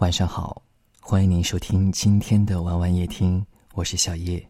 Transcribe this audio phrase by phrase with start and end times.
[0.00, 0.60] 晚上好，
[1.00, 4.46] 欢迎您收听今天的晚晚夜听，我是小叶。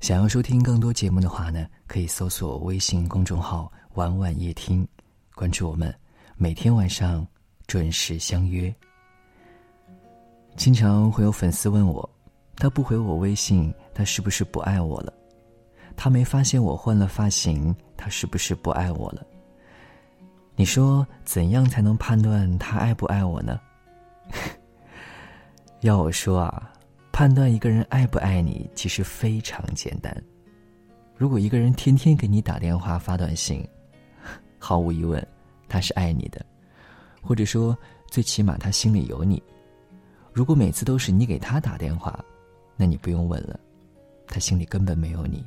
[0.00, 4.86] 想要收听更多节目的话呢，可以搜索微信公众号“晚晚夜听”，
[5.36, 5.94] 关注我们，
[6.38, 7.26] 每天晚上
[7.66, 8.74] 准时相约。
[10.56, 12.08] 经常会有粉丝问我，
[12.56, 15.12] 他不回我微信，他是不是不爱我了？
[15.94, 19.26] 他没发现我换了发型，他是不是不爱我了？
[20.56, 23.60] 你说怎样才能判断他爱不爱我呢？
[25.80, 26.72] 要我说啊，
[27.12, 30.14] 判断一个人爱不爱你，其实非常简单。
[31.16, 33.66] 如果一个人天天给你打电话、发短信，
[34.58, 35.24] 毫无疑问，
[35.68, 36.44] 他是爱你的，
[37.22, 37.76] 或者说
[38.10, 39.42] 最起码他心里有你。
[40.32, 42.18] 如果每次都是你给他打电话，
[42.76, 43.58] 那你不用问了，
[44.26, 45.46] 他心里根本没有你。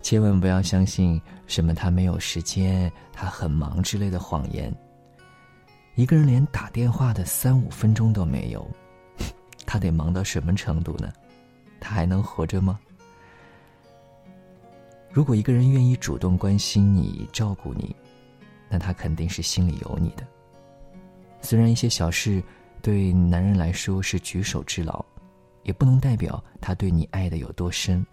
[0.00, 4.74] 千万不要相信什么他没有时间、他很忙之类的谎言。
[5.98, 8.64] 一个人连打电话的三五分钟都没有，
[9.66, 11.12] 他得忙到什么程度呢？
[11.80, 12.78] 他还能活着吗？
[15.10, 17.96] 如果一个人愿意主动关心你、照顾你，
[18.68, 20.24] 那他肯定是心里有你的。
[21.40, 22.40] 虽然一些小事
[22.80, 25.04] 对男人来说是举手之劳，
[25.64, 28.06] 也不能代表他对你爱的有多深，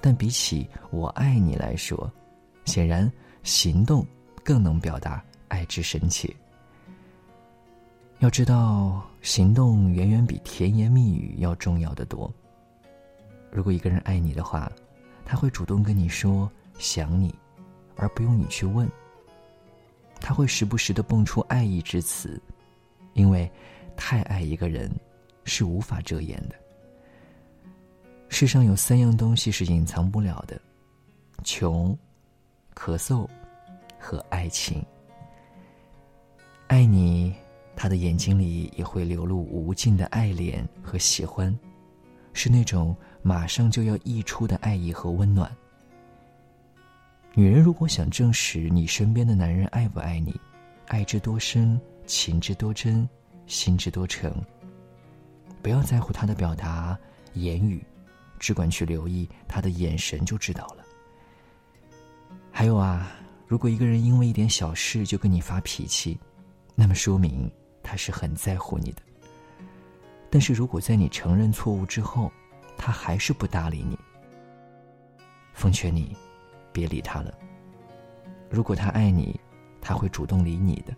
[0.00, 2.10] 但比起我爱你来说，
[2.64, 4.06] 显然行动
[4.42, 6.34] 更能表达爱之深切。
[8.24, 12.32] 要知道，行动远远比甜言蜜语要重要的多。
[13.50, 14.72] 如果一个人爱你的话，
[15.26, 17.34] 他会主动跟你说想你，
[17.96, 18.90] 而不用你去问。
[20.22, 22.40] 他会时不时的蹦出爱意之词，
[23.12, 23.50] 因为
[23.94, 24.90] 太爱一个人
[25.44, 26.54] 是无法遮掩的。
[28.30, 30.58] 世上有三样东西是隐藏不了的：
[31.42, 31.94] 穷、
[32.74, 33.28] 咳嗽
[33.98, 34.82] 和爱情。
[36.68, 37.34] 爱你。
[37.76, 41.56] 他的眼睛里也会流露无尽的爱恋和喜欢，
[42.32, 45.50] 是那种马上就要溢出的爱意和温暖。
[47.34, 50.40] 女人如果想证实你身边的男人爱不爱你，
[50.86, 53.08] 爱之多深，情之多真，
[53.46, 54.32] 心之多诚，
[55.60, 56.96] 不要在乎他的表达
[57.32, 57.84] 言语，
[58.38, 60.84] 只管去留意他的眼神就知道了。
[62.52, 63.18] 还有啊，
[63.48, 66.16] 如果一个人因为一点小事就跟你发脾气，
[66.76, 67.50] 那么说明。
[67.84, 69.02] 他是很在乎你的，
[70.30, 72.32] 但是如果在你承认错误之后，
[72.76, 73.96] 他还是不搭理你，
[75.52, 76.16] 奉劝你，
[76.72, 77.32] 别理他了。
[78.50, 79.38] 如果他爱你，
[79.80, 80.92] 他会主动理你的；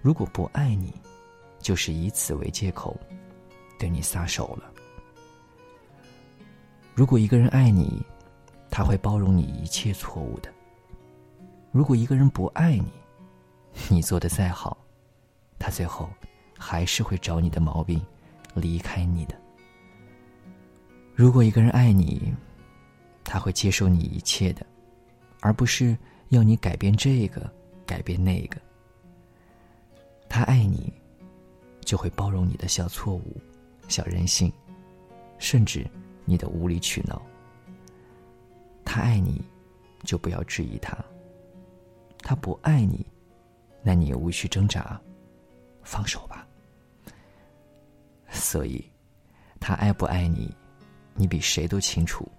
[0.00, 0.92] 如果不爱你，
[1.58, 2.98] 就是以此为借口，
[3.78, 4.72] 对你撒手了。
[6.94, 8.04] 如果一个人爱你，
[8.70, 10.50] 他会包容你一切错误的；
[11.70, 12.90] 如果一个人不爱你，
[13.88, 14.76] 你做的再好。
[15.60, 16.08] 他最后
[16.58, 18.04] 还是会找你的毛病，
[18.54, 19.34] 离开你的。
[21.14, 22.34] 如果一个人爱你，
[23.22, 24.66] 他会接受你一切的，
[25.40, 25.96] 而不是
[26.30, 27.48] 要你改变这个，
[27.84, 28.58] 改变那个。
[30.30, 30.90] 他爱你，
[31.84, 33.36] 就会包容你的小错误、
[33.86, 34.50] 小任性，
[35.38, 35.86] 甚至
[36.24, 37.20] 你的无理取闹。
[38.82, 39.44] 他爱你，
[40.04, 40.96] 就不要质疑他；
[42.22, 43.04] 他不爱你，
[43.82, 44.98] 那你也无需挣扎。
[45.90, 46.46] 放手吧。
[48.30, 48.88] 所以，
[49.58, 50.54] 他爱不爱你，
[51.14, 52.30] 你比谁都清楚，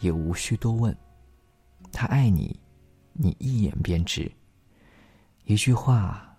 [0.00, 0.96] 也无需多问。
[1.92, 2.58] 他爱你，
[3.12, 4.30] 你一眼便知。
[5.44, 6.34] 一句话，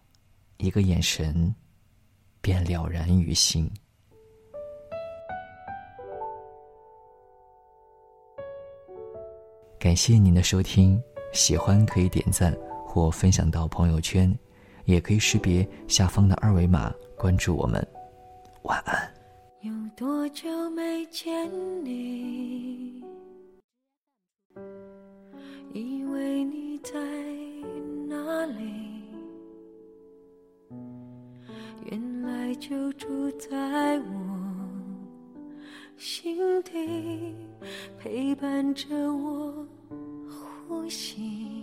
[0.57, 1.53] 一个眼神，
[2.41, 3.69] 便了然于心。
[9.77, 10.99] 感谢您的收听，
[11.31, 12.51] 喜欢可以点赞
[12.87, 14.35] 或分享到朋友圈。
[14.85, 17.85] 也可以识别下方的二维码关注我们。
[18.63, 18.95] 晚安。
[19.61, 21.49] 有多久没见
[21.83, 23.03] 你？
[25.73, 26.93] 以为你在
[28.07, 29.01] 哪里？
[31.85, 34.05] 原来就住在我
[35.97, 37.35] 心底
[37.99, 39.67] 陪伴着我
[40.67, 41.54] 呼吸。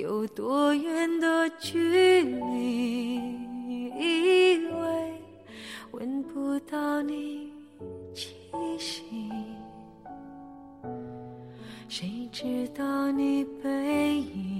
[0.00, 3.16] 有多远的距离？
[3.98, 5.12] 以为
[5.90, 7.52] 闻不到你
[8.14, 8.34] 气
[8.78, 9.02] 息，
[11.86, 14.59] 谁知道你背影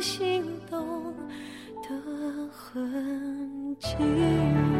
[0.00, 1.14] 心动
[1.82, 4.79] 的痕迹。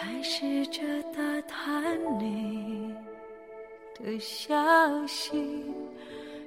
[0.00, 0.80] 还试着
[1.12, 2.94] 打探你
[3.98, 4.54] 的消
[5.08, 5.36] 息。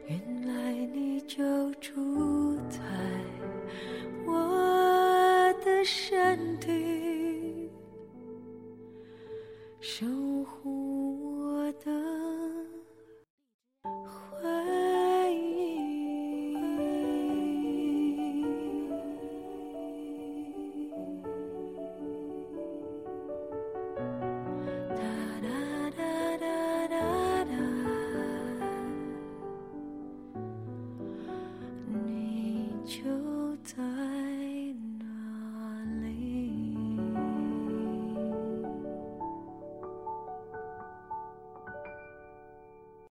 [0.07, 1.38] 原来你就
[1.75, 2.11] 住